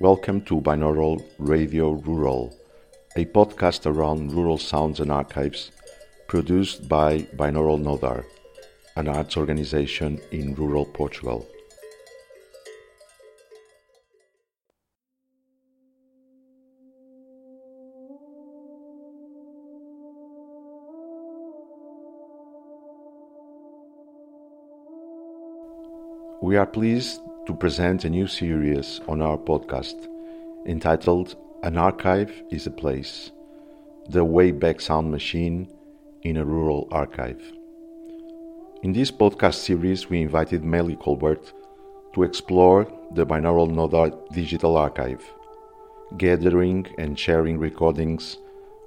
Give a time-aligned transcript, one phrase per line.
[0.00, 2.56] Welcome to Binaural Radio Rural,
[3.16, 5.72] a podcast around rural sounds and archives
[6.28, 8.24] produced by Binaural Nodar,
[8.94, 11.48] an arts organization in rural Portugal.
[26.40, 30.06] We are pleased to present a new series on our podcast
[30.66, 33.32] entitled An Archive is a Place
[34.10, 35.66] The Wayback Sound Machine
[36.24, 37.40] in a Rural Archive.
[38.82, 41.54] In this podcast series, we invited Maile Colbert
[42.14, 45.24] to explore the binaural Nodar digital archive,
[46.18, 48.36] gathering and sharing recordings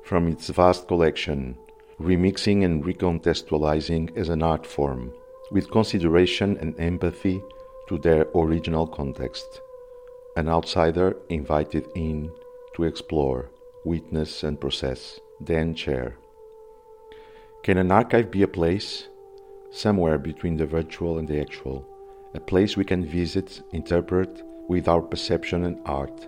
[0.03, 1.57] from its vast collection,
[1.99, 5.11] remixing and recontextualizing as an art form,
[5.51, 7.41] with consideration and empathy
[7.91, 9.59] to their original context.
[10.37, 12.31] An outsider invited in
[12.73, 13.49] to explore,
[13.83, 16.15] witness, and process, then share.
[17.63, 19.09] Can an archive be a place?
[19.71, 21.85] Somewhere between the virtual and the actual,
[22.33, 26.27] a place we can visit, interpret with our perception and art.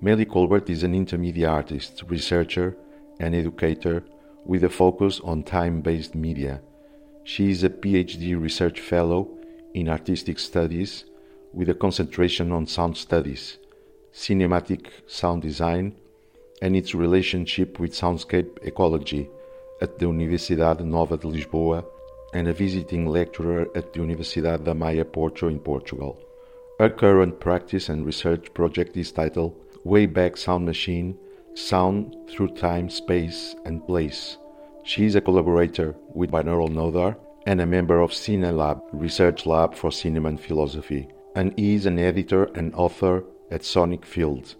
[0.00, 2.76] Maile Colbert is an intermedia artist, researcher,
[3.20, 4.02] and educator
[4.44, 6.60] with a focus on time based media
[7.24, 9.28] she is a PhD research fellow
[9.72, 11.06] in artistic studies
[11.54, 13.58] with a concentration on sound studies,
[14.12, 15.96] cinematic sound design,
[16.60, 19.28] and its relationship with soundscape ecology
[19.80, 21.84] at the Universidade Nova de Lisboa
[22.34, 26.20] and a visiting lecturer at the Universidade da Maia Porto in Portugal.
[26.78, 29.54] Her current practice and research project is titled
[29.86, 31.16] Wayback Sound Machine
[31.54, 34.36] Sound Through Time, Space, and Place
[34.84, 39.90] she is a collaborator with Binaural Nodar and a member of CineLab, Research Lab for
[39.90, 44.56] Cinema and Philosophy, and is an editor and author at Sonic Fields.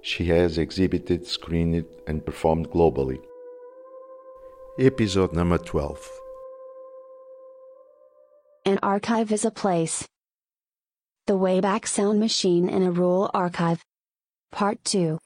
[0.00, 3.18] She has exhibited, screened, and performed globally.
[4.78, 6.10] Episode number 12
[8.64, 10.06] An archive is a place.
[11.26, 13.82] The Wayback Sound Machine in a Rural Archive.
[14.52, 15.18] Part 2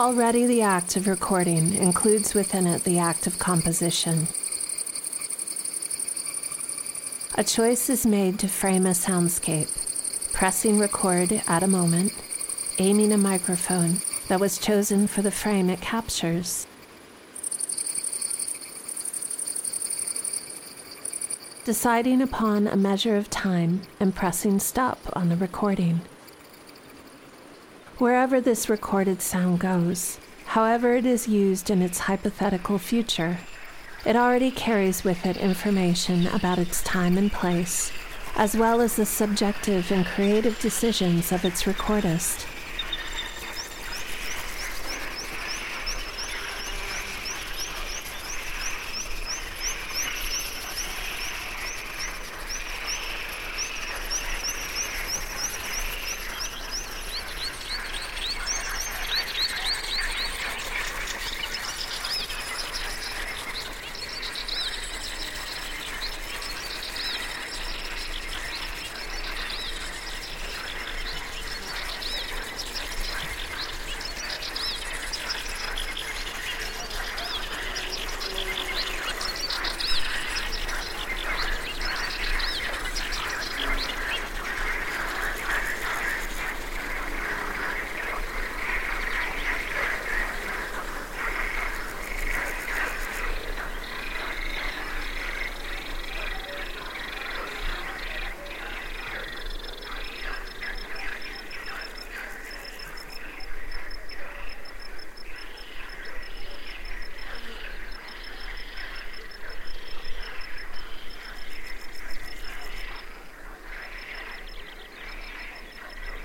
[0.00, 4.28] Already, the act of recording includes within it the act of composition.
[7.34, 9.68] A choice is made to frame a soundscape,
[10.32, 12.14] pressing record at a moment,
[12.78, 16.66] aiming a microphone that was chosen for the frame it captures.
[21.66, 26.00] Deciding upon a measure of time and pressing stop on the recording.
[28.00, 33.40] Wherever this recorded sound goes, however it is used in its hypothetical future,
[34.06, 37.92] it already carries with it information about its time and place,
[38.36, 42.46] as well as the subjective and creative decisions of its recordist.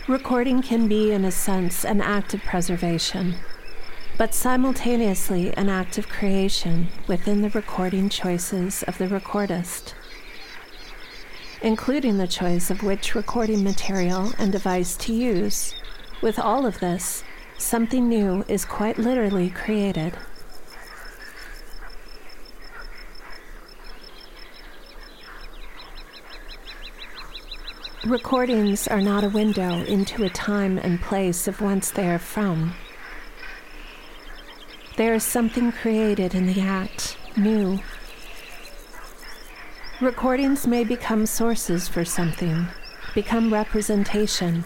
[0.08, 3.34] Recording can be, in a sense, an act of preservation,
[4.20, 9.96] but simultaneously an act of creation within the recording choices of the recordist,
[11.64, 15.74] including the choice of which recording material and device to use.
[16.22, 17.24] With all of this,
[17.58, 20.14] something new is quite literally created.
[28.06, 32.76] Recordings are not a window into a time and place of whence they are from.
[34.96, 37.80] There is something created in the act, new.
[40.00, 42.68] Recordings may become sources for something,
[43.16, 44.66] become representation,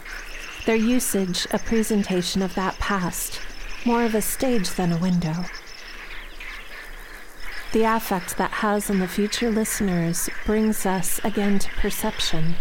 [0.65, 3.39] their usage a presentation of that past,
[3.85, 5.45] more of a stage than a window.
[7.71, 12.55] The affect that has on the future listeners brings us again to perception.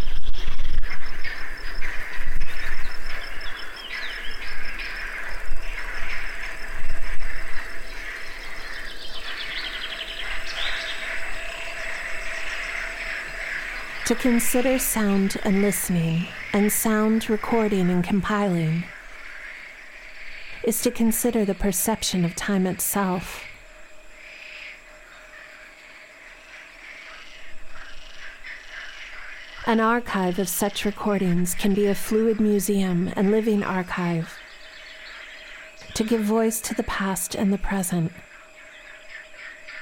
[14.09, 18.83] To consider sound and listening, and sound recording and compiling,
[20.63, 23.45] is to consider the perception of time itself.
[29.67, 34.39] An archive of such recordings can be a fluid museum and living archive
[35.93, 38.13] to give voice to the past and the present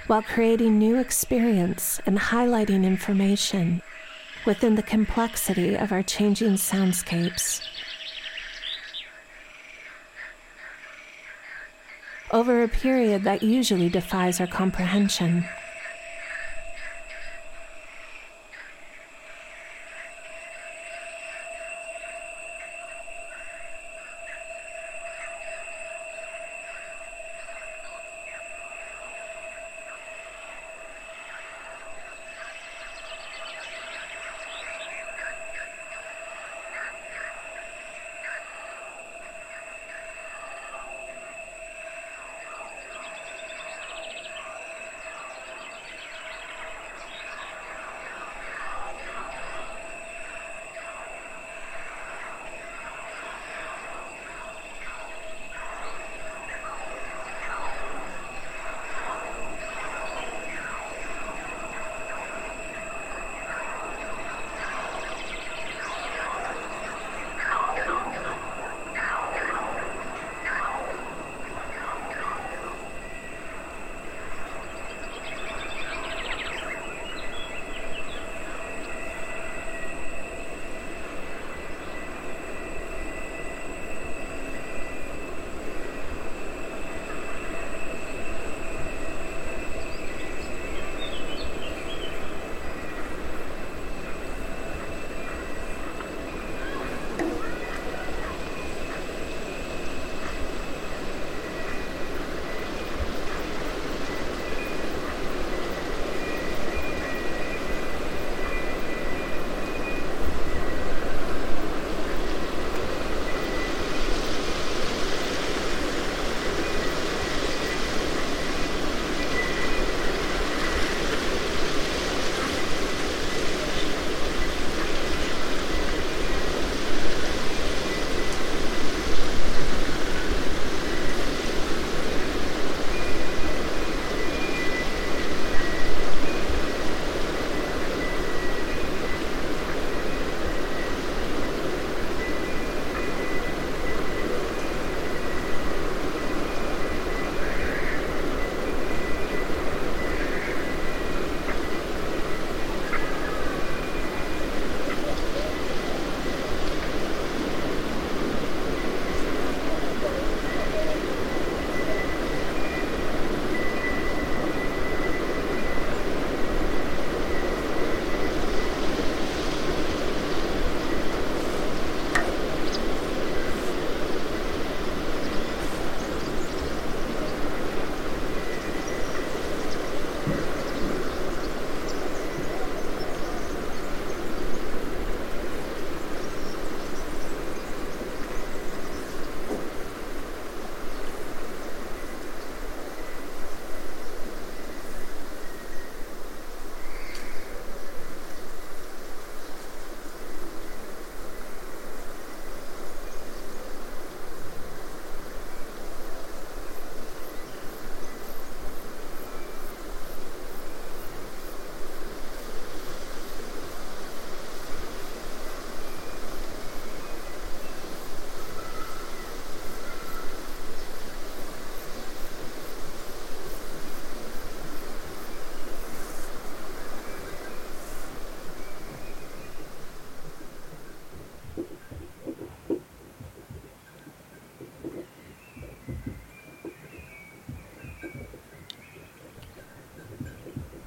[0.08, 3.82] while creating new experience and highlighting information
[4.46, 7.60] within the complexity of our changing soundscapes.
[12.30, 15.46] Over a period that usually defies our comprehension.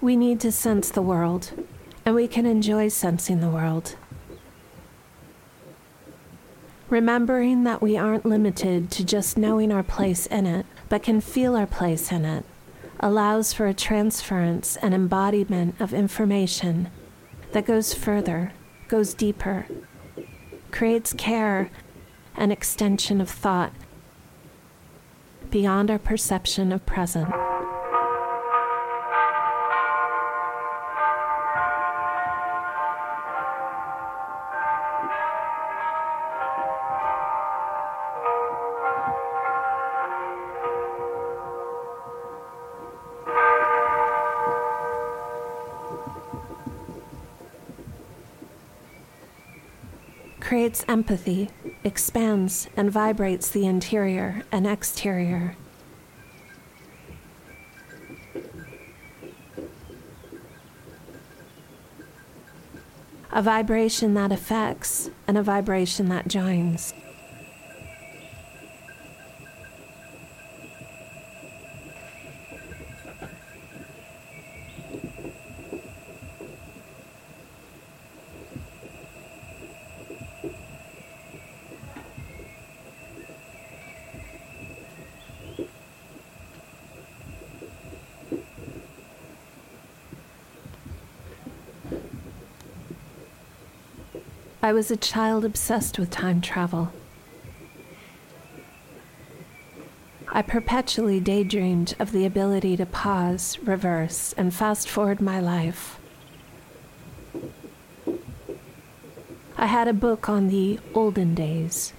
[0.10, 1.51] We need to sense the world,
[2.04, 3.96] and we can enjoy sensing the world.
[6.89, 11.56] Remembering that we aren't limited to just knowing our place in it, but can feel
[11.56, 12.44] our place in it,
[13.00, 16.89] allows for a transference and embodiment of information
[17.51, 18.51] that goes further,
[18.88, 19.68] goes deeper,
[20.72, 21.70] creates care
[22.36, 23.74] and extension of thought
[25.51, 27.32] beyond our perception of present.
[50.80, 51.50] Creates empathy,
[51.84, 55.56] expands and vibrates the interior and exterior.
[63.32, 66.94] A vibration that affects and a vibration that joins.
[94.70, 96.94] I was a child obsessed with time travel.
[100.32, 106.00] I perpetually daydreamed of the ability to pause, reverse, and fast forward my life.
[109.58, 111.94] I had a book on the olden days.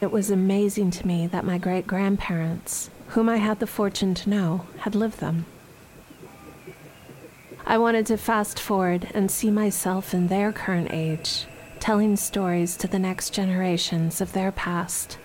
[0.00, 4.28] It was amazing to me that my great grandparents, whom I had the fortune to
[4.28, 5.46] know, had lived them.
[7.64, 11.46] I wanted to fast forward and see myself in their current age
[11.82, 15.18] telling stories to the next generations of their past.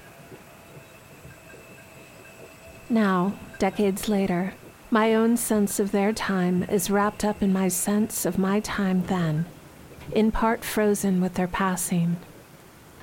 [2.89, 4.55] Now, decades later,
[4.89, 9.03] my own sense of their time is wrapped up in my sense of my time
[9.03, 9.45] then,
[10.11, 12.17] in part frozen with their passing.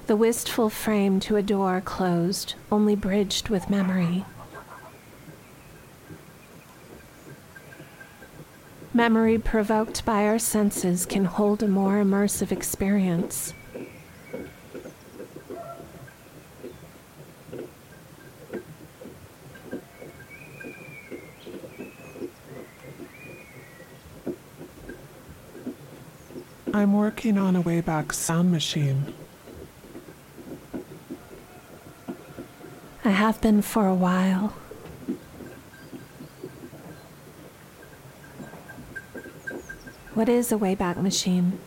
[0.08, 4.24] The wistful frame to a door closed, only bridged with memory.
[8.96, 13.52] Memory provoked by our senses can hold a more immersive experience.
[26.72, 29.12] I'm working on a Wayback Sound Machine.
[33.04, 34.54] I have been for a while.
[40.14, 41.58] What is a Wayback Machine?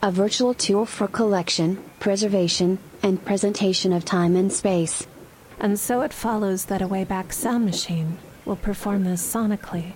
[0.00, 5.08] A virtual tool for collection, preservation, and presentation of time and space.
[5.58, 9.94] And so it follows that a Wayback Sound Machine will perform this sonically.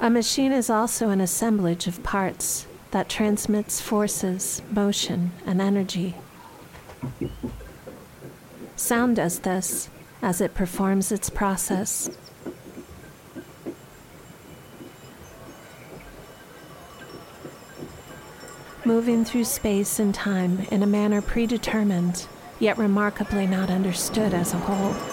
[0.00, 6.16] A machine is also an assemblage of parts that transmits forces, motion, and energy.
[8.74, 9.88] Sound does this
[10.20, 12.10] as it performs its process
[18.92, 22.26] moving through space and time in a manner predetermined,
[22.60, 25.11] yet remarkably not understood as a whole.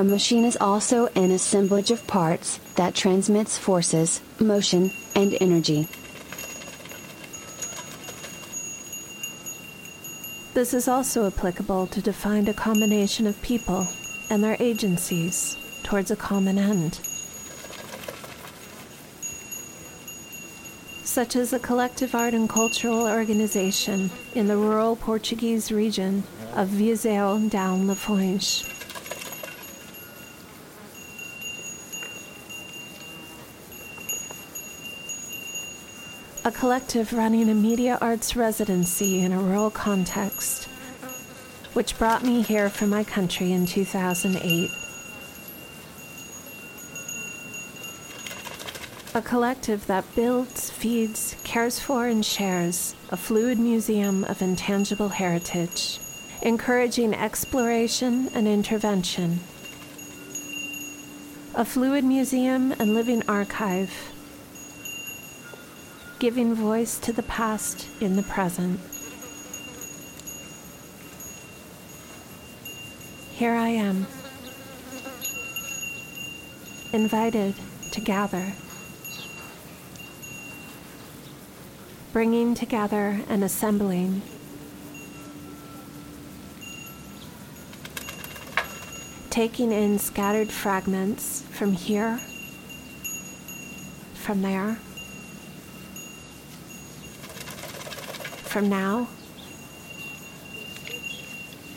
[0.00, 5.86] A machine is also an assemblage of parts that transmits forces, motion, and energy.
[10.54, 13.88] This is also applicable to define a combination of people
[14.30, 16.98] and their agencies towards a common end.
[21.04, 27.50] Such as a collective art and cultural organization in the rural Portuguese region of Viseu
[27.50, 28.69] Dão Lafões.
[36.50, 40.64] A collective running a media arts residency in a rural context,
[41.74, 44.68] which brought me here from my country in 2008.
[49.14, 56.00] A collective that builds, feeds, cares for, and shares a fluid museum of intangible heritage,
[56.42, 59.38] encouraging exploration and intervention.
[61.54, 63.92] A fluid museum and living archive
[66.20, 68.78] giving voice to the past in the present.
[73.32, 74.06] Here I am,
[76.92, 77.54] invited
[77.92, 78.52] to gather,
[82.12, 84.20] bringing together and assembling.
[89.30, 92.20] Taking in scattered fragments from here,
[94.12, 94.76] from there.
[98.50, 99.04] From now,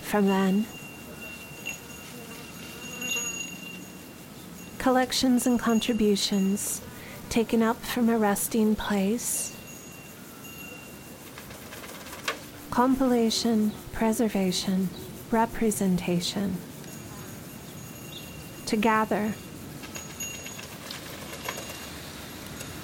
[0.01, 0.65] from then,
[4.79, 6.81] collections and contributions
[7.29, 9.55] taken up from a resting place,
[12.71, 14.89] compilation, preservation,
[15.29, 16.57] representation,
[18.65, 19.35] to gather.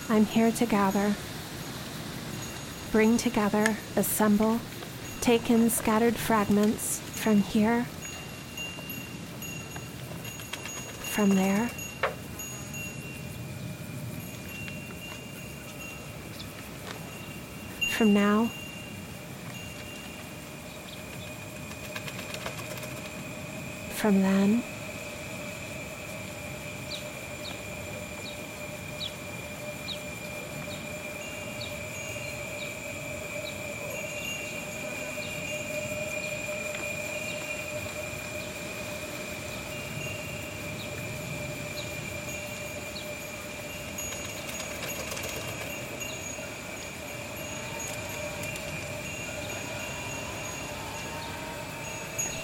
[0.10, 1.15] I'm here to gather
[2.91, 4.60] bring together, assemble,
[5.21, 7.84] take in scattered fragments from here,
[11.02, 11.69] from there.
[17.91, 18.49] From now,
[23.97, 24.63] from then.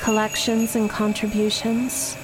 [0.05, 2.15] Collections and contributions,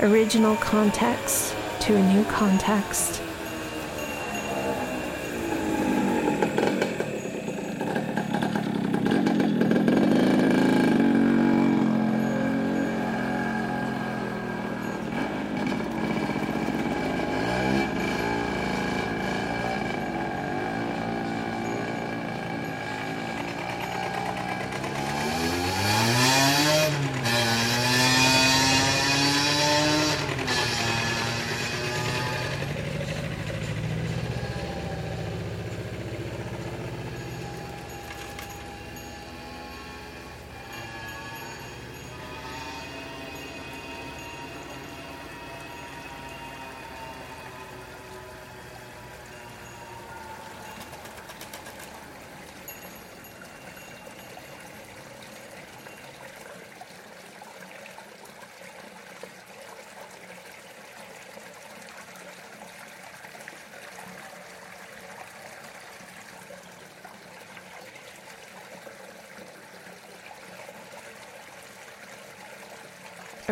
[0.00, 3.23] original context to a new context.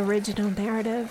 [0.03, 1.11] Original narrative.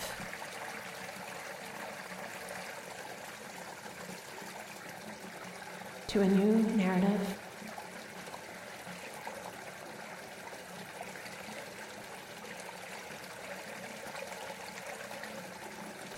[6.07, 7.37] To a new narrative.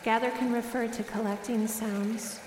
[0.04, 2.40] Gather can refer to collecting sounds,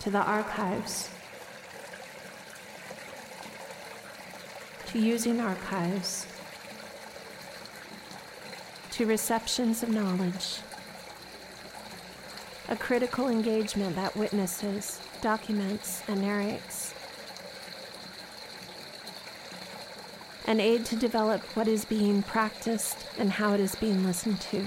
[0.00, 1.08] to the archives.
[4.92, 6.26] To using archives,
[8.90, 10.60] to receptions of knowledge,
[12.68, 16.94] a critical engagement that witnesses, documents, and narrates.
[20.44, 24.62] an aid to develop what is being practiced and how it is being listened to.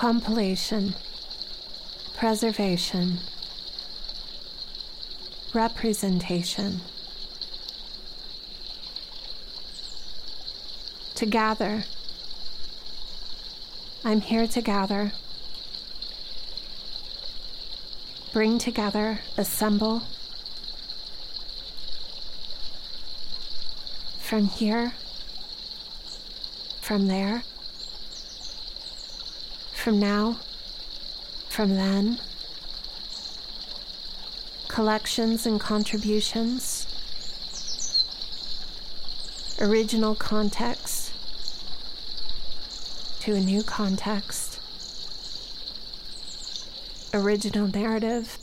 [0.00, 0.94] Compilation,
[2.16, 3.18] preservation,
[5.52, 6.80] representation.
[11.16, 11.84] To gather.
[14.02, 15.12] I'm here to gather.
[18.32, 20.04] Bring together, assemble.
[24.18, 24.94] From here,
[26.80, 27.42] from there
[29.80, 30.36] from now,
[31.48, 32.18] from then,
[34.68, 36.86] collections and contributions,
[39.58, 41.14] original context
[43.20, 44.60] to a new context,
[47.14, 48.36] original narrative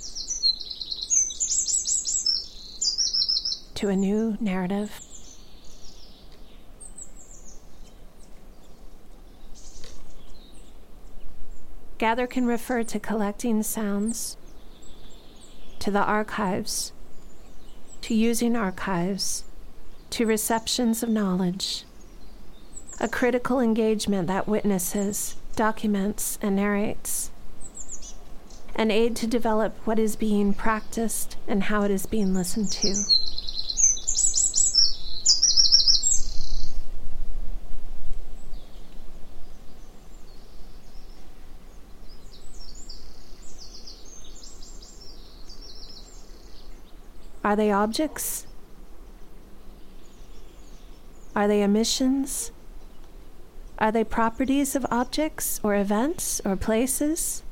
[3.76, 5.07] to a new narrative.
[11.98, 14.38] Gather can refer to collecting sounds,
[15.80, 16.92] to the archives,
[18.02, 19.44] to using archives,
[20.12, 21.86] to receptions of knowledge,
[23.00, 27.32] a critical engagement that witnesses, documents, and narrates,
[28.76, 32.94] an aid to develop what is being practiced and how it is being listened to.
[47.48, 48.46] Are they objects?
[51.34, 52.52] Are they emissions?
[53.80, 57.44] Are they properties of objects or events or places?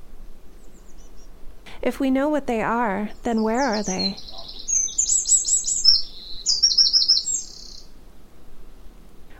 [1.81, 4.17] If we know what they are, then where are they?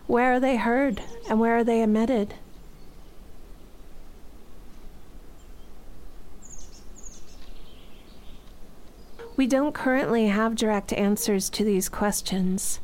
[0.07, 2.35] Where are they heard and where are they emitted?
[9.45, 12.79] We don't currently have direct answers to these questions.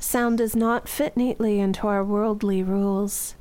[0.00, 3.34] Sound does not fit neatly into our worldly rules.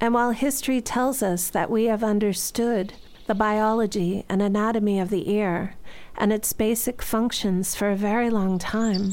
[0.00, 2.94] And while history tells us that we have understood
[3.28, 5.76] the biology and anatomy of the ear
[6.18, 9.12] and its basic functions for a very long time,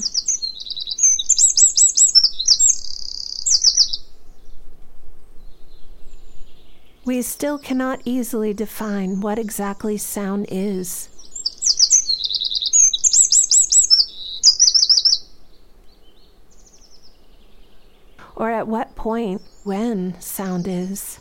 [7.10, 11.10] we still cannot easily define what exactly sound is.
[18.36, 21.20] Or at what point when sound is.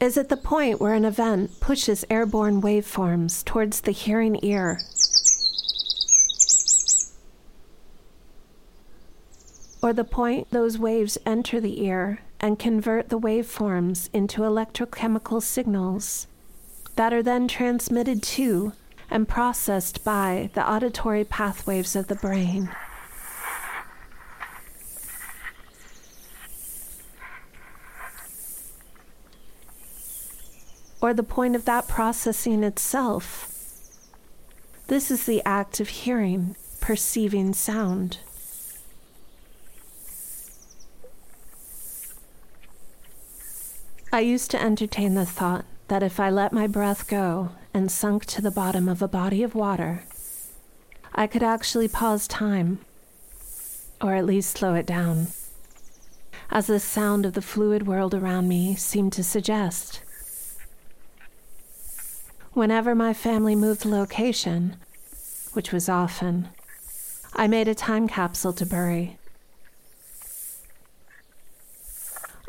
[0.00, 4.80] Is it the point where an event pushes airborne waveforms towards the hearing ear
[9.82, 16.28] or the point those waves enter the ear and convert the waveforms into electrochemical signals
[16.94, 18.72] that are then transmitted to
[19.10, 22.70] and processed by the auditory pathways of the brain.
[31.02, 33.48] or the point of that processing itself.
[34.86, 38.18] This is the act of hearing, perceiving sound.
[44.14, 48.26] I used to entertain the thought that if I let my breath go and sunk
[48.26, 50.04] to the bottom of a body of water,
[51.14, 52.80] I could actually pause time,
[54.02, 55.28] or at least slow it down,
[56.50, 60.02] as the sound of the fluid world around me seemed to suggest.
[62.52, 64.76] Whenever my family moved location,
[65.54, 66.50] which was often,
[67.32, 69.16] I made a time capsule to bury.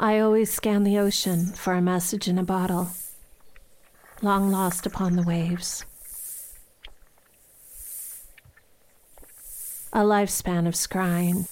[0.03, 2.89] I always scan the ocean for a message in a bottle,
[4.21, 5.85] long lost upon the waves.
[9.93, 11.47] A lifespan of scrying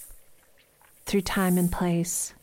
[1.05, 2.33] through time and place.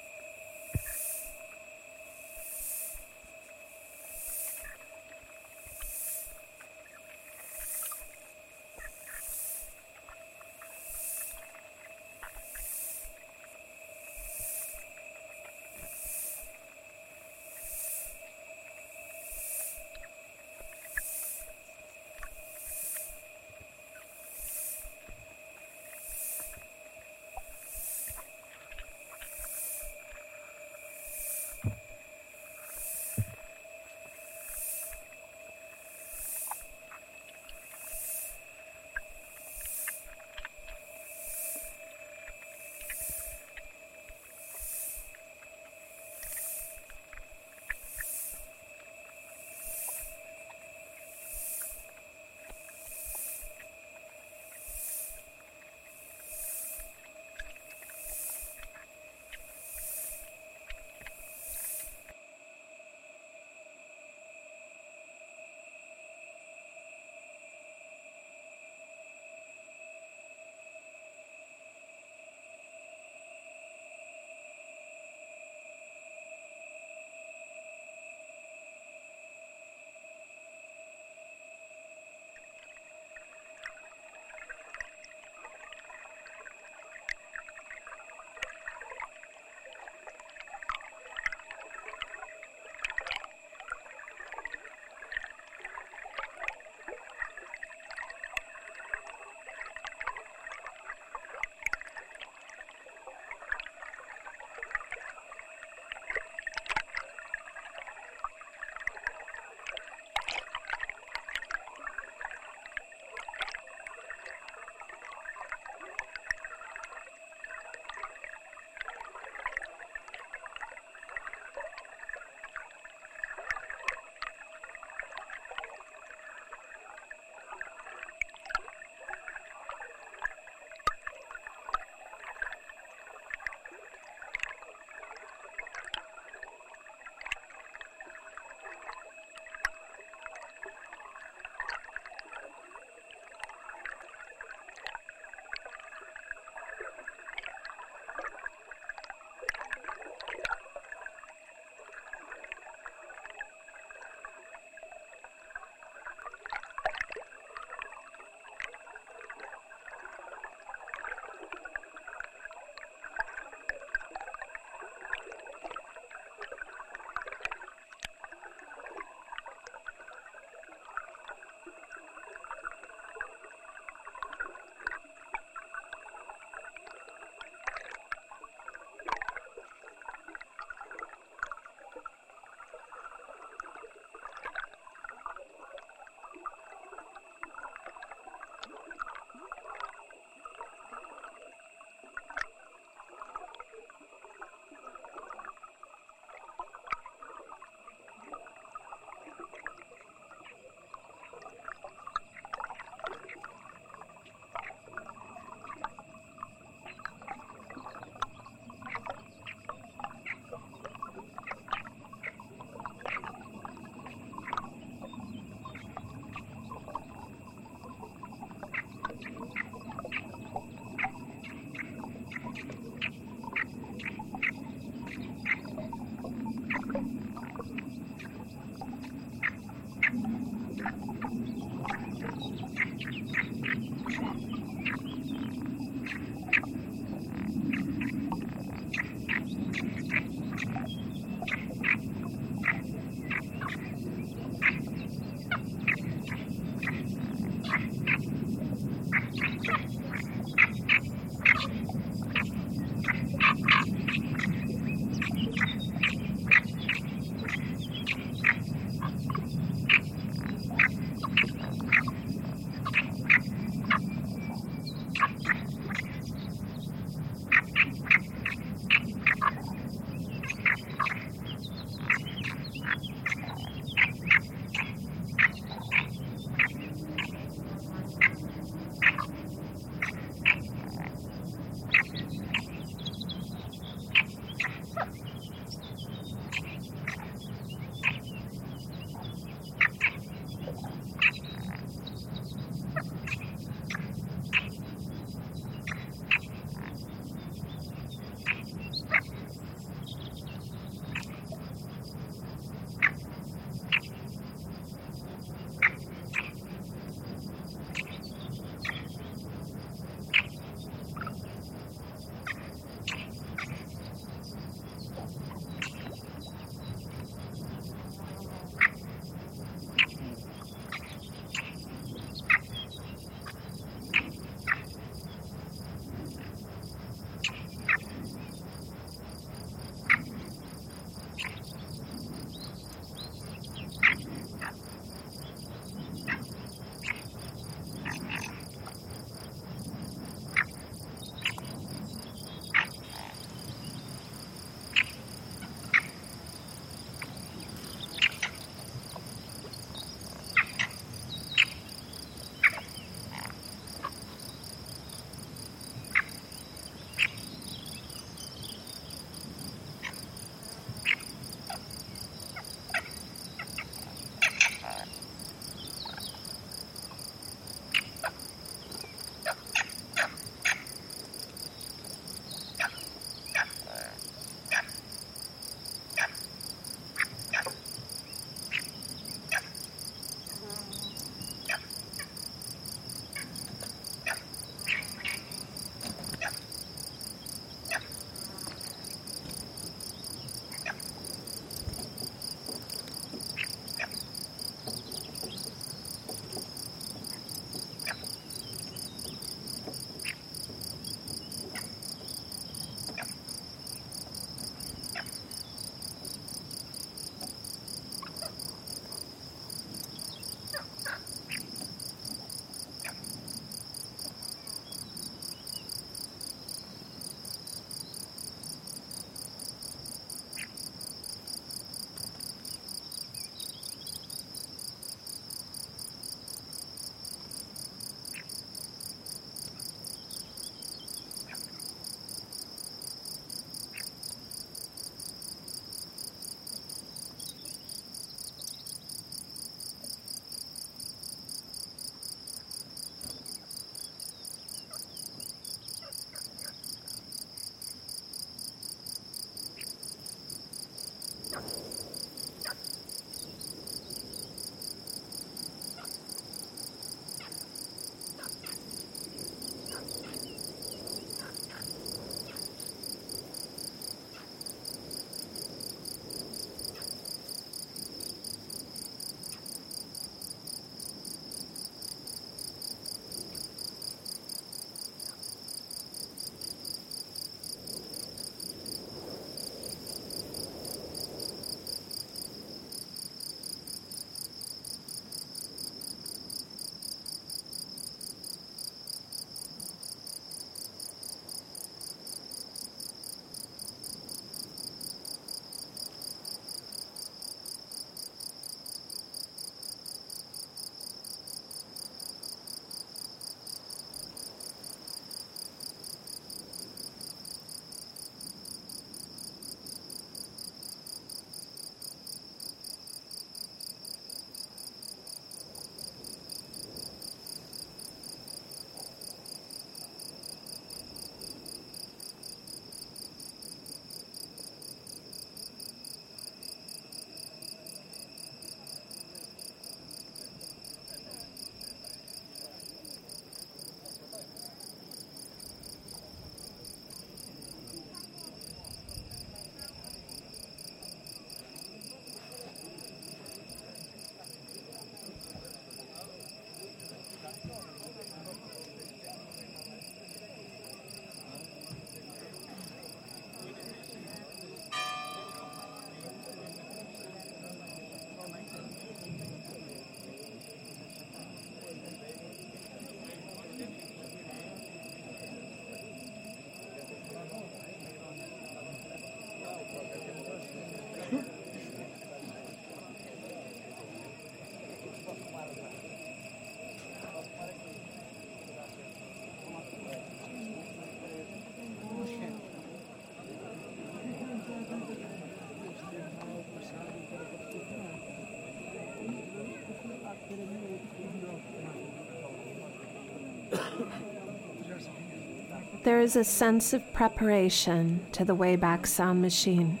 [596.04, 600.00] There is a sense of preparation to the Wayback Sound Machine.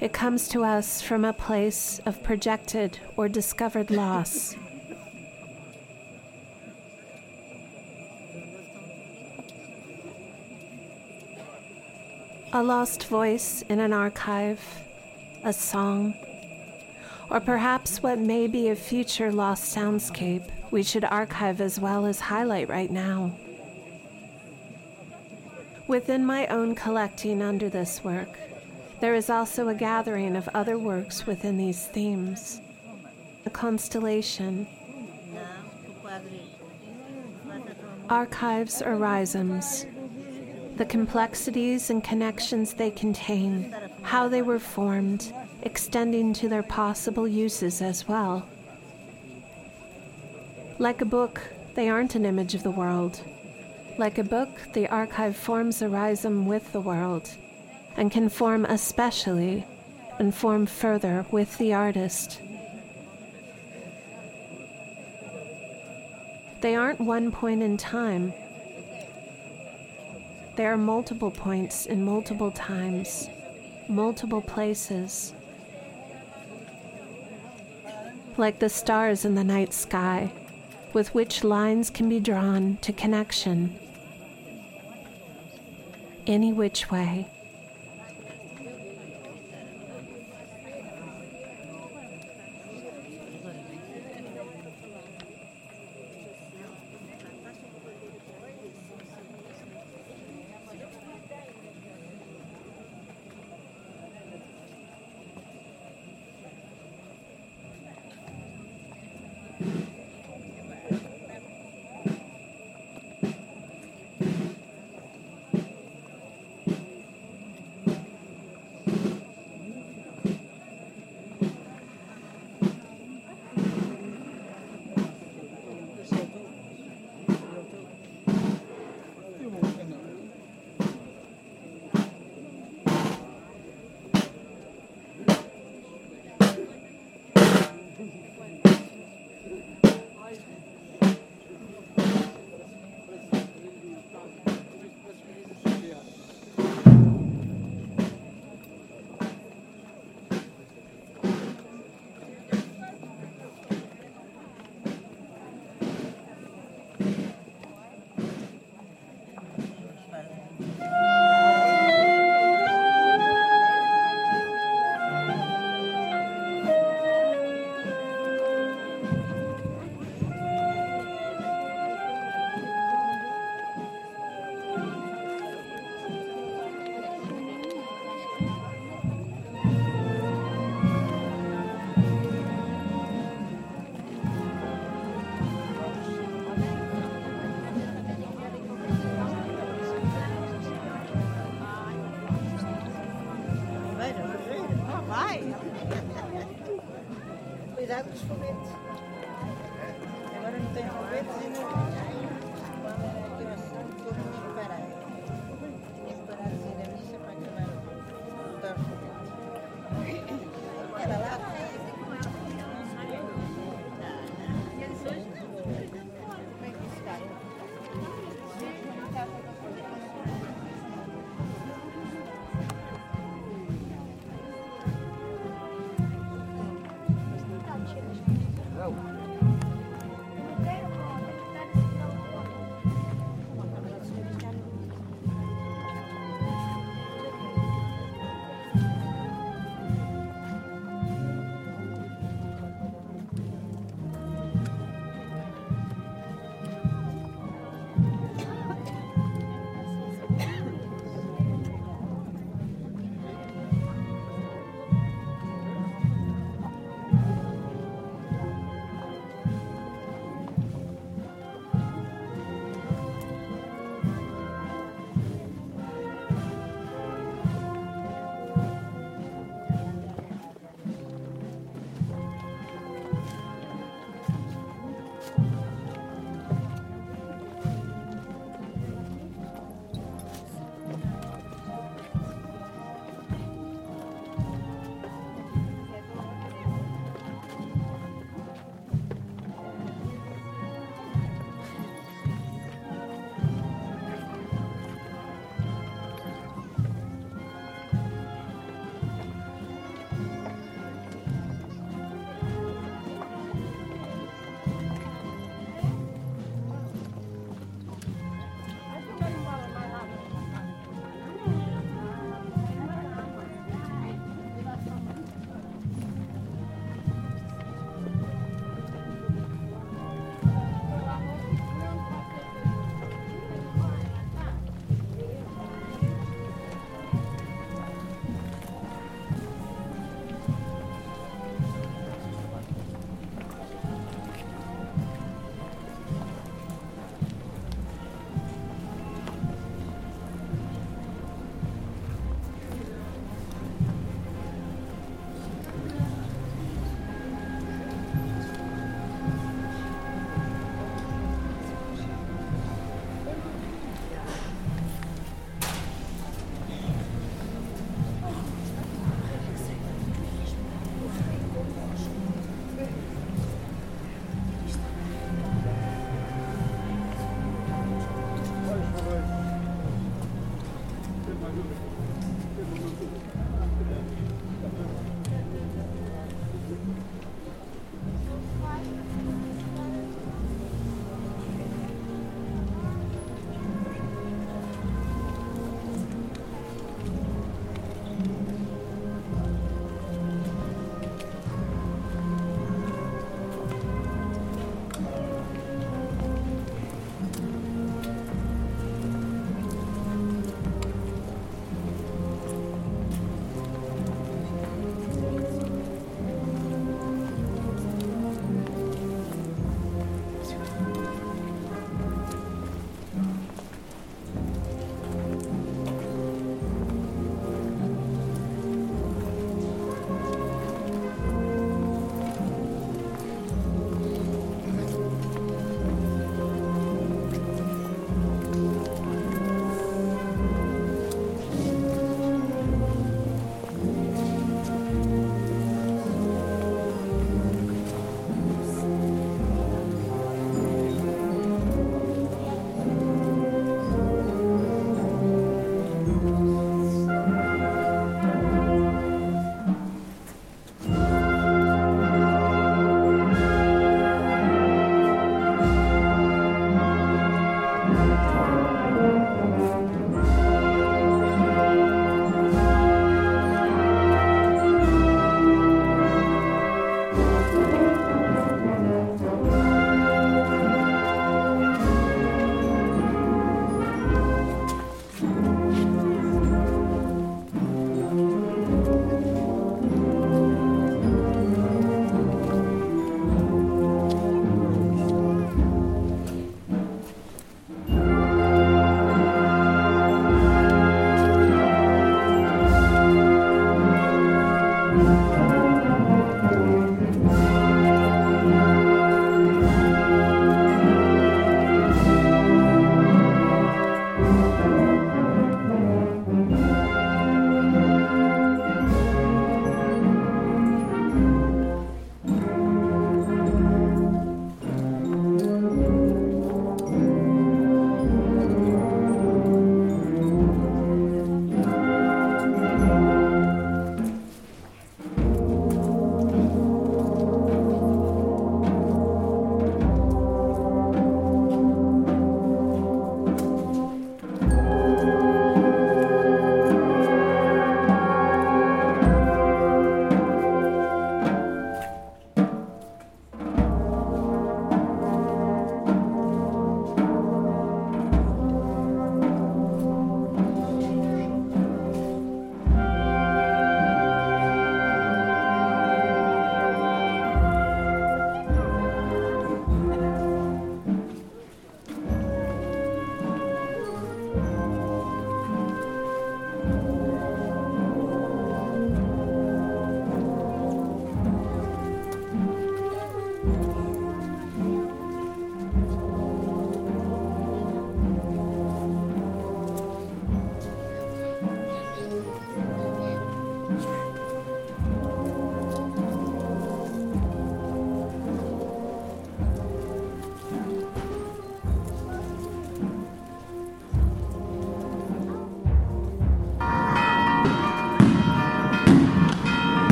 [0.00, 4.56] It comes to us from a place of projected or discovered loss.
[12.54, 14.62] A lost voice in an archive,
[15.44, 16.14] a song,
[17.30, 22.20] or perhaps what may be a future lost soundscape we should archive as well as
[22.20, 23.32] highlight right now.
[25.86, 28.38] Within my own collecting under this work,
[29.00, 32.60] there is also a gathering of other works within these themes.
[33.46, 34.66] A constellation,
[38.10, 39.86] archives or rhizomes,
[40.76, 47.82] the complexities and connections they contain, how they were formed, extending to their possible uses
[47.82, 48.48] as well.
[50.78, 51.42] Like a book,
[51.74, 53.20] they aren't an image of the world.
[53.98, 57.30] Like a book, the archive forms a rhizome with the world
[57.96, 59.64] and can form especially
[60.18, 62.40] and form further with the artist.
[66.60, 68.32] They aren't one point in time.
[70.56, 73.30] There are multiple points in multiple times,
[73.88, 75.32] multiple places.
[78.38, 80.32] Like the stars in the night sky
[80.92, 83.76] with which lines can be drawn to connection.
[86.24, 87.26] Any which way.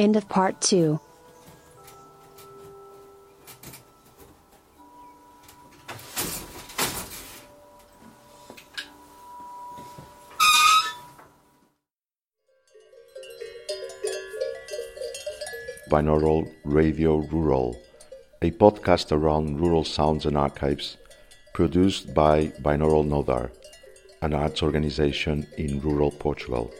[0.00, 0.98] End of part 2.
[15.90, 17.76] Binaural Radio Rural,
[18.40, 20.96] a podcast around rural sounds and archives
[21.52, 23.50] produced by Binaural Nodar,
[24.22, 26.72] an arts organization in rural Portugal.